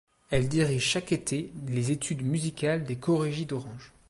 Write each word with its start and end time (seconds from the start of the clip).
Elle 0.31 0.49
dirige 0.49 0.81
chaque 0.81 1.11
été 1.11 1.51
les 1.67 1.91
études 1.91 2.23
musicales 2.25 2.85
des 2.85 2.95
Chorégies 2.95 3.45
d'Orange. 3.45 3.93